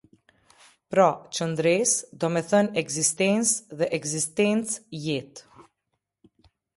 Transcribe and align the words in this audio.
Pra, 0.93 1.03
qëndresë 1.39 2.09
domethënë 2.23 2.81
ekzistensë 2.83 3.77
dhe 3.81 3.91
ekzistencë— 3.99 4.81
jetë. 5.05 5.69